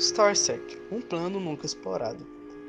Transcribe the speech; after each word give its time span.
Starsec, 0.00 0.80
um 0.90 1.02
plano 1.02 1.38
nunca 1.38 1.66
explorado. 1.66 2.26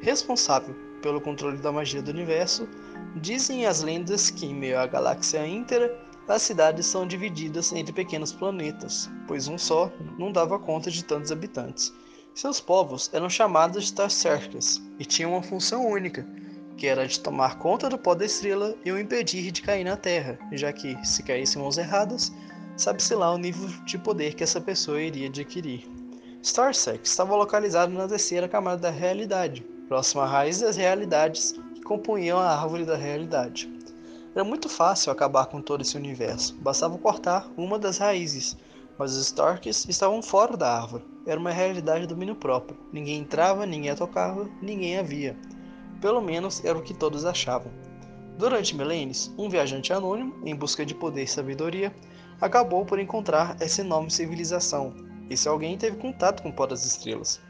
Responsável 0.00 0.74
pelo 1.00 1.20
controle 1.20 1.56
da 1.58 1.70
magia 1.70 2.02
do 2.02 2.10
universo, 2.10 2.68
dizem 3.14 3.64
as 3.64 3.80
lendas 3.80 4.28
que, 4.28 4.44
em 4.46 4.54
meio 4.54 4.76
à 4.76 4.88
galáxia 4.88 5.46
inteira, 5.46 5.96
as 6.26 6.42
cidades 6.42 6.86
são 6.86 7.06
divididas 7.06 7.72
entre 7.72 7.92
pequenos 7.92 8.32
planetas, 8.32 9.08
pois 9.28 9.46
um 9.46 9.56
só 9.56 9.92
não 10.18 10.32
dava 10.32 10.58
conta 10.58 10.90
de 10.90 11.04
tantos 11.04 11.30
habitantes. 11.30 11.94
Seus 12.34 12.60
povos 12.60 13.08
eram 13.12 13.30
chamados 13.30 13.84
de 13.84 13.90
Starcerkers 13.90 14.82
e 14.98 15.04
tinham 15.04 15.32
uma 15.32 15.42
função 15.42 15.86
única, 15.86 16.26
que 16.76 16.88
era 16.88 17.06
de 17.06 17.20
tomar 17.20 17.58
conta 17.58 17.88
do 17.88 17.98
pó 17.98 18.16
da 18.16 18.24
estrela 18.24 18.74
e 18.84 18.90
o 18.90 18.98
impedir 18.98 19.52
de 19.52 19.62
cair 19.62 19.84
na 19.84 19.96
Terra, 19.96 20.38
já 20.50 20.72
que, 20.72 20.96
se 21.06 21.22
caísse 21.22 21.56
em 21.56 21.62
mãos 21.62 21.78
erradas, 21.78 22.32
sabe-se 22.76 23.14
lá 23.14 23.32
o 23.32 23.38
nível 23.38 23.68
de 23.84 23.96
poder 23.96 24.34
que 24.34 24.42
essa 24.42 24.60
pessoa 24.60 25.00
iria 25.00 25.28
adquirir. 25.28 26.01
Starsec 26.42 27.06
estava 27.06 27.36
localizado 27.36 27.92
na 27.92 28.08
terceira 28.08 28.48
camada 28.48 28.82
da 28.82 28.90
realidade, 28.90 29.64
próxima 29.86 30.24
à 30.24 30.26
raiz 30.26 30.58
das 30.58 30.76
realidades 30.76 31.52
que 31.72 31.82
compunham 31.82 32.36
a 32.36 32.50
árvore 32.50 32.84
da 32.84 32.96
realidade. 32.96 33.72
Era 34.34 34.42
muito 34.42 34.68
fácil 34.68 35.12
acabar 35.12 35.46
com 35.46 35.62
todo 35.62 35.82
esse 35.82 35.96
universo, 35.96 36.56
bastava 36.56 36.98
cortar 36.98 37.48
uma 37.56 37.78
das 37.78 37.98
raízes, 37.98 38.56
mas 38.98 39.12
os 39.12 39.26
Starks 39.26 39.86
estavam 39.88 40.20
fora 40.20 40.56
da 40.56 40.80
árvore. 40.80 41.04
Era 41.24 41.38
uma 41.38 41.52
realidade 41.52 42.08
do 42.08 42.14
domínio 42.14 42.34
próprio. 42.34 42.76
Ninguém 42.92 43.20
entrava, 43.20 43.64
ninguém 43.64 43.90
a 43.90 43.96
tocava, 43.96 44.50
ninguém 44.60 44.98
a 44.98 45.02
via. 45.02 45.38
Pelo 46.00 46.20
menos 46.20 46.64
era 46.64 46.76
o 46.76 46.82
que 46.82 46.92
todos 46.92 47.24
achavam. 47.24 47.70
Durante 48.36 48.76
milênios, 48.76 49.32
um 49.38 49.48
viajante 49.48 49.92
anônimo, 49.92 50.34
em 50.44 50.56
busca 50.56 50.84
de 50.84 50.94
poder 50.94 51.22
e 51.22 51.28
sabedoria, 51.28 51.94
acabou 52.40 52.84
por 52.84 52.98
encontrar 52.98 53.56
essa 53.60 53.82
enorme 53.82 54.10
civilização. 54.10 55.11
Esse 55.32 55.48
alguém 55.48 55.78
teve 55.78 55.96
contato 55.96 56.42
com 56.42 56.50
o 56.50 56.52
pó 56.52 56.66
das 56.66 56.84
estrelas. 56.84 57.40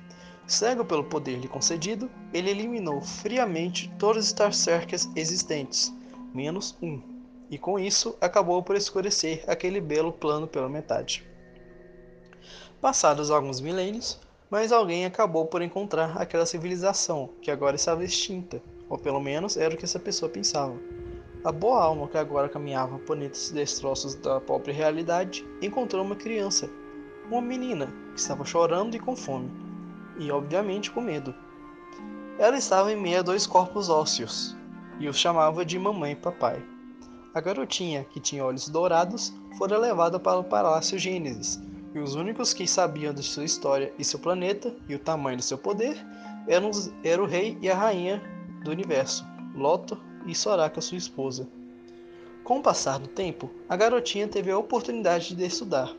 Cego 0.47 0.85
pelo 0.85 1.03
poder 1.03 1.41
lhe 1.41 1.49
concedido, 1.49 2.09
ele 2.33 2.49
eliminou 2.49 3.01
friamente 3.01 3.93
todos 3.99 4.23
os 4.23 4.29
Starcerkers 4.29 5.09
existentes, 5.17 5.93
menos 6.33 6.77
um, 6.81 7.03
e 7.51 7.59
com 7.59 7.81
isso 7.81 8.17
acabou 8.21 8.63
por 8.63 8.77
escurecer 8.77 9.43
aquele 9.49 9.81
belo 9.81 10.13
plano 10.13 10.47
pela 10.47 10.69
metade. 10.69 11.27
Passados 12.81 13.33
alguns 13.33 13.61
milênios, 13.61 14.21
mas 14.49 14.71
alguém 14.71 15.05
acabou 15.05 15.47
por 15.47 15.61
encontrar 15.61 16.17
aquela 16.17 16.47
civilização 16.47 17.31
que 17.41 17.51
agora 17.51 17.75
estava 17.75 18.05
extinta, 18.05 18.63
ou 18.89 18.97
pelo 18.97 19.21
menos 19.21 19.57
era 19.57 19.75
o 19.75 19.77
que 19.77 19.85
essa 19.85 19.99
pessoa 19.99 20.31
pensava. 20.31 20.79
A 21.43 21.51
boa 21.51 21.83
alma 21.83 22.07
que 22.07 22.17
agora 22.17 22.49
caminhava 22.49 23.01
por 23.01 23.17
entre 23.17 23.37
os 23.37 23.51
destroços 23.51 24.15
da 24.15 24.41
pobre 24.41 24.71
realidade 24.71 25.45
encontrou 25.61 26.05
uma 26.05 26.15
criança, 26.15 26.71
uma 27.33 27.41
menina 27.41 27.87
que 28.13 28.21
estava 28.21 28.45
chorando 28.45 28.95
e 28.95 28.99
com 28.99 29.17
fome, 29.17 29.51
e 30.19 30.31
obviamente 30.31 30.91
com 30.91 31.01
medo. 31.01 31.35
Ela 32.39 32.59
estava 32.59 32.93
em 32.93 32.97
meio 32.97 33.21
a 33.21 33.23
dois 33.23 33.47
corpos 33.47 33.89
ósseos 33.89 34.55
e 35.01 35.09
os 35.09 35.17
chamava 35.17 35.65
de 35.65 35.79
mamãe 35.79 36.13
e 36.13 36.17
papai. 36.17 36.63
A 37.35 37.41
garotinha, 37.41 38.05
que 38.05 38.21
tinha 38.21 38.45
olhos 38.45 38.69
dourados, 38.69 39.33
fora 39.57 39.79
levada 39.79 40.21
para 40.21 40.39
o 40.39 40.45
Palácio 40.45 40.99
Gênesis 40.99 41.59
e 41.95 41.99
os 41.99 42.15
únicos 42.15 42.53
que 42.53 42.67
sabiam 42.67 43.15
de 43.15 43.23
sua 43.23 43.45
história 43.45 43.93
e 43.99 44.05
seu 44.05 44.19
planeta 44.19 44.75
e 44.87 44.95
o 44.95 44.99
tamanho 44.99 45.39
do 45.39 45.43
seu 45.43 45.57
poder 45.57 45.97
eram, 46.47 46.69
os, 46.69 46.93
era 47.03 47.23
o 47.23 47.27
rei 47.27 47.57
e 47.63 47.71
a 47.71 47.75
rainha 47.75 48.23
do 48.63 48.71
universo, 48.71 49.27
Loto 49.55 49.99
e 50.27 50.35
Soraka, 50.35 50.83
sua 50.83 50.99
esposa. 50.99 51.49
Com 52.45 52.59
o 52.59 52.63
passar 52.63 52.99
do 52.99 53.09
tempo, 53.09 53.51
a 53.69 53.77
garotinha 53.77 54.29
teve 54.29 54.51
a 54.51 54.59
oportunidade 54.59 55.35
de 55.35 55.47
estudar. 55.47 55.95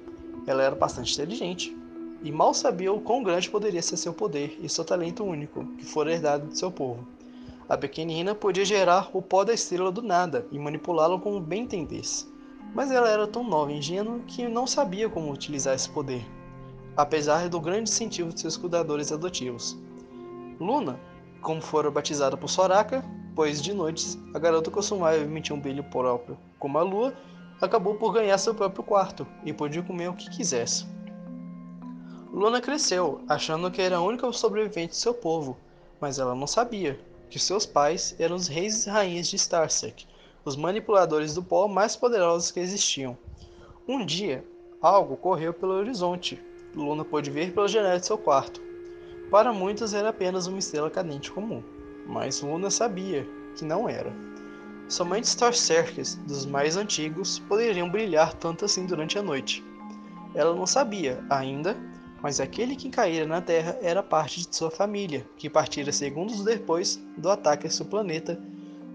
Ela 0.46 0.64
era 0.64 0.76
bastante 0.76 1.14
inteligente 1.14 1.76
e 2.22 2.32
mal 2.32 2.54
sabia 2.54 2.92
o 2.92 3.02
quão 3.02 3.24
grande 3.24 3.50
poderia 3.50 3.82
ser 3.82 3.98
seu 3.98 4.14
poder 4.14 4.58
e 4.62 4.70
seu 4.70 4.84
talento 4.84 5.24
único, 5.24 5.66
que 5.78 5.86
fora 5.86 6.12
herdado 6.12 6.48
de 6.48 6.58
seu 6.58 6.72
povo. 6.72 7.08
A 7.68 7.78
pequenina 7.78 8.36
podia 8.36 8.66
gerar 8.66 9.10
o 9.14 9.22
pó 9.22 9.44
da 9.44 9.54
estrela 9.54 9.92
do 9.92 10.02
nada 10.02 10.46
e 10.52 10.60
manipulá-lo 10.60 11.20
como 11.20 11.40
bem 11.40 11.64
entendesse 11.64 12.34
mas 12.74 12.92
ela 12.92 13.10
era 13.10 13.28
tão 13.28 13.44
nova 13.44 13.72
e 13.72 13.78
ingênua 13.78 14.20
que 14.28 14.48
não 14.48 14.66
sabia 14.66 15.08
como 15.08 15.32
utilizar 15.32 15.76
esse 15.76 15.90
poder, 15.90 16.26
apesar 16.98 17.48
do 17.48 17.60
grande 17.60 17.90
incentivo 17.90 18.34
de 18.34 18.42
seus 18.42 18.58
cuidadores 18.58 19.12
adotivos. 19.12 19.78
Luna, 20.60 21.00
como 21.42 21.62
fora 21.62 21.92
batizada 21.92 22.36
por 22.36 22.50
Soraka, 22.50 23.04
pois 23.36 23.62
de 23.62 23.74
noites 23.74 24.18
a 24.34 24.40
garota 24.40 24.72
costumava 24.72 25.18
emitir 25.18 25.56
um 25.56 25.60
brilho 25.60 25.84
próprio, 25.84 26.38
como 26.58 26.78
a 26.78 26.82
lua, 26.82 27.14
acabou 27.66 27.96
por 27.96 28.14
ganhar 28.14 28.38
seu 28.38 28.54
próprio 28.54 28.84
quarto 28.84 29.26
e 29.46 29.54
podia 29.54 29.82
comer 29.82 30.10
o 30.10 30.14
que 30.14 30.30
quisesse. 30.30 30.86
Luna 32.32 32.60
cresceu, 32.60 33.22
achando 33.30 33.70
que 33.70 33.82
era 33.82 33.98
a 33.98 34.02
única 34.02 34.32
sobrevivente 34.32 34.92
de 34.92 34.98
seu 34.98 35.14
povo, 35.14 35.58
mas 36.02 36.20
ela 36.20 36.36
não 36.36 36.48
sabia 36.48 37.00
que 37.30 37.40
seus 37.40 37.66
pais 37.66 38.16
eram 38.20 38.36
os 38.36 38.48
reis 38.48 38.86
e 38.86 38.90
rainhas 38.90 39.28
de 39.28 39.38
Starsec, 39.38 40.06
os 40.44 40.56
manipuladores 40.56 41.34
do 41.36 41.44
pó 41.44 41.68
mais 41.68 41.96
poderosos 41.96 42.52
que 42.52 42.60
existiam. 42.60 43.18
Um 43.88 44.06
dia, 44.06 44.44
algo 44.82 45.16
correu 45.16 45.54
pelo 45.54 45.74
horizonte. 45.74 46.42
Luna 46.76 47.06
pôde 47.06 47.30
ver 47.30 47.54
pela 47.54 47.68
janela 47.68 48.00
de 48.00 48.06
seu 48.06 48.18
quarto. 48.18 48.62
Para 49.30 49.54
muitos 49.54 49.94
era 49.94 50.10
apenas 50.10 50.48
uma 50.48 50.60
estrela 50.60 50.90
cadente 50.90 51.32
comum, 51.32 51.64
mas 52.06 52.42
Luna 52.42 52.70
sabia 52.70 53.28
que 53.56 53.64
não 53.64 53.88
era. 53.88 54.12
Somente 54.94 55.28
Star 55.28 55.56
Circus, 55.56 56.14
dos 56.28 56.46
mais 56.46 56.78
antigos, 56.78 57.40
poderiam 57.40 57.90
brilhar 57.90 58.32
tanto 58.36 58.64
assim 58.64 58.86
durante 58.86 59.18
a 59.18 59.24
noite. 59.24 59.66
Ela 60.36 60.54
não 60.54 60.68
sabia 60.68 61.26
ainda, 61.32 61.76
mas 62.22 62.40
aquele 62.40 62.76
que 62.76 62.92
caíra 62.92 63.26
na 63.26 63.42
Terra 63.42 63.76
era 63.82 64.04
parte 64.04 64.48
de 64.48 64.56
sua 64.56 64.70
família, 64.70 65.28
que 65.36 65.50
partira 65.50 65.92
segundos 65.92 66.44
depois 66.44 67.04
do 67.18 67.28
ataque 67.32 67.66
a 67.66 67.72
seu 67.72 67.88
planeta 67.88 68.40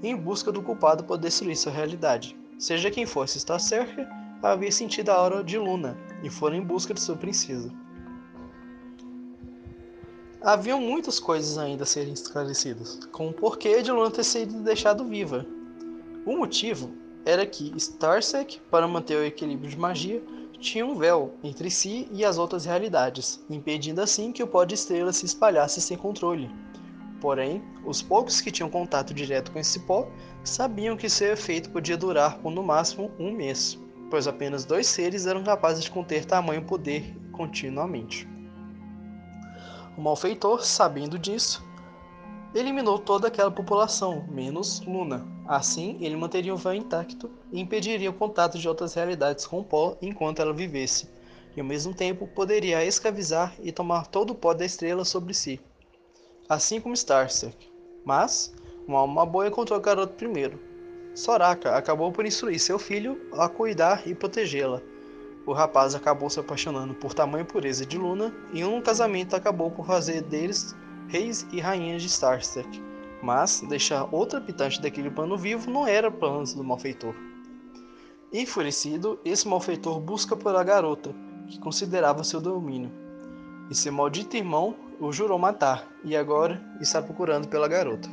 em 0.01 0.15
busca 0.15 0.53
do 0.53 0.63
culpado 0.63 1.03
por 1.03 1.19
destruir 1.19 1.57
sua 1.57 1.73
realidade. 1.73 2.39
Seja 2.61 2.93
quem 2.93 3.05
fosse 3.05 3.39
Starcerker, 3.39 4.07
havia 4.41 4.71
sentido 4.71 5.09
a 5.09 5.21
hora 5.21 5.43
de 5.43 5.59
Luna 5.59 5.99
e 6.23 6.31
foram 6.31 6.55
em 6.55 6.63
busca 6.63 6.95
de 6.95 7.01
sua 7.01 7.17
princesa. 7.17 7.73
Haviam 10.41 10.81
muitas 10.81 11.19
coisas 11.19 11.59
ainda 11.59 11.83
a 11.83 11.87
serem 11.87 12.13
esclarecidas, 12.13 13.01
como 13.11 13.31
o 13.31 13.35
porquê 13.35 13.83
de 13.83 13.91
Luna 13.91 14.13
ter 14.13 14.23
sido 14.23 14.63
deixada 14.63 15.03
viva. 15.03 15.58
O 16.28 16.37
motivo 16.37 16.91
era 17.25 17.47
que 17.47 17.72
Starsec, 17.78 18.61
para 18.71 18.87
manter 18.87 19.16
o 19.16 19.25
equilíbrio 19.25 19.71
de 19.71 19.78
magia, 19.78 20.22
tinha 20.61 20.84
um 20.84 20.94
véu 20.94 21.33
entre 21.43 21.71
si 21.71 22.06
e 22.12 22.22
as 22.22 22.37
outras 22.37 22.66
realidades, 22.66 23.43
impedindo 23.49 24.03
assim 24.03 24.31
que 24.31 24.43
o 24.43 24.47
pó 24.47 24.62
de 24.67 24.75
estrela 24.75 25.11
se 25.11 25.25
espalhasse 25.25 25.81
sem 25.81 25.97
controle. 25.97 26.50
Porém, 27.19 27.62
os 27.83 28.03
poucos 28.03 28.43
que 28.43 28.50
tinham 28.50 28.69
contato 28.69 29.15
direto 29.15 29.50
com 29.50 29.59
esse 29.59 29.81
pó 29.81 30.06
sabiam 30.44 30.99
que 30.99 31.09
seu 31.09 31.33
efeito 31.33 31.71
podia 31.71 31.97
durar 31.97 32.37
por 32.41 32.53
no 32.53 32.62
máximo 32.62 33.11
um 33.19 33.33
mês, 33.33 33.78
pois 34.11 34.28
apenas 34.28 34.67
dois 34.67 34.87
seres 34.87 35.25
eram 35.25 35.43
capazes 35.43 35.83
de 35.83 35.91
conter 35.91 36.27
tamanho 36.27 36.62
poder 36.62 37.17
continuamente. 37.33 38.28
O 39.97 40.03
malfeitor, 40.03 40.62
sabendo 40.62 41.19
disso, 41.19 41.67
eliminou 42.55 42.99
toda 42.99 43.29
aquela 43.29 43.51
população, 43.51 44.25
menos 44.29 44.81
Luna. 44.81 45.27
Assim, 45.47 45.99
ele 46.01 46.17
manteria 46.17 46.55
o 46.55 46.57
véu 46.57 46.75
intacto 46.75 47.31
e 47.53 47.61
impediria 47.61 48.11
o 48.11 48.15
contato 48.15 48.59
de 48.59 48.69
outras 48.69 48.95
realidades 48.95 49.47
com 49.47 49.61
o 49.61 49.65
pó 49.65 49.97
enquanto 50.03 50.41
ela 50.41 50.53
vivesse, 50.53 51.09
e 51.57 51.61
ao 51.61 51.67
mesmo 51.67 51.95
tempo 51.95 52.27
poderia 52.27 52.85
escravizar 52.85 53.55
e 53.63 53.73
tomar 53.73 54.07
todo 54.07 54.31
o 54.31 54.35
pó 54.35 54.53
da 54.53 54.65
estrela 54.65 55.05
sobre 55.05 55.35
si 55.35 55.61
assim 56.49 56.81
como 56.81 56.95
Starcer. 56.95 57.53
Mas 58.05 58.55
uma 58.87 59.01
alma 59.01 59.27
boa 59.27 59.47
encontrou 59.47 59.79
o 59.79 59.83
garoto 59.83 60.15
primeiro. 60.15 60.59
Soraka 61.15 61.77
acabou 61.77 62.11
por 62.11 62.25
instruir 62.25 62.59
seu 62.59 62.79
filho 62.79 63.21
a 63.33 63.49
cuidar 63.49 64.06
e 64.06 64.15
protegê-la. 64.15 64.81
O 65.44 65.53
rapaz 65.53 65.94
acabou 65.94 66.31
se 66.31 66.41
apaixonando 66.41 66.94
por 66.94 67.12
tamanha 67.15 67.44
pureza 67.44 67.85
de 67.85 67.99
Luna 67.99 68.35
e 68.53 68.65
um 68.65 68.81
casamento 68.81 69.35
acabou 69.35 69.71
por 69.71 69.87
fazer 69.87 70.23
deles 70.23 70.77
reis 71.08 71.46
e 71.52 71.60
rainhas 71.60 72.02
de 72.02 72.08
Starster. 72.08 72.64
Mas 73.22 73.62
deixar 73.69 74.08
outro 74.12 74.38
habitante 74.38 74.81
daquele 74.81 75.10
plano 75.10 75.37
vivo 75.37 75.70
não 75.70 75.87
era 75.87 76.10
plano 76.10 76.44
do 76.55 76.62
malfeitor. 76.62 77.14
Enfurecido, 78.32 79.19
esse 79.25 79.49
malfeitor 79.49 79.99
busca 79.99 80.37
por 80.37 80.55
a 80.55 80.62
garota, 80.62 81.14
que 81.49 81.58
considerava 81.58 82.22
seu 82.22 82.40
domínio, 82.40 82.93
e 83.70 83.75
seu 83.75 83.93
maldito 83.93 84.37
irmão 84.37 84.76
o 85.00 85.12
jurou 85.12 85.38
matar 85.38 85.88
e 86.05 86.16
agora 86.16 86.62
está 86.81 87.00
procurando 87.00 87.49
pela 87.49 87.69
garota. 87.69 88.08